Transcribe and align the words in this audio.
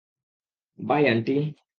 By, 0.79 1.03
aunty. 1.07 1.35